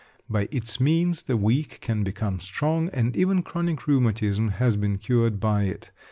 By 0.27 0.47
its 0.49 0.79
means 0.79 1.21
the 1.21 1.37
weak 1.37 1.77
can 1.79 2.03
become 2.03 2.39
strong; 2.39 2.89
and 2.89 3.15
even 3.15 3.43
chronic 3.43 3.85
rheumatism 3.85 4.49
has 4.53 4.75
been 4.75 4.97
cured 4.97 5.39
by 5.39 5.65
it. 5.65 5.91